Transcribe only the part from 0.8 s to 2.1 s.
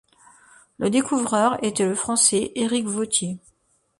découvreur était le